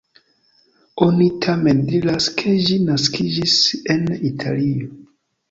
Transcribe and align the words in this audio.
Oni 1.07 1.27
tamen 1.45 1.83
diras 1.91 2.31
ke 2.41 2.55
ĝi 2.69 2.79
naskiĝis 2.87 3.55
en 3.97 4.09
Italio. 4.33 4.91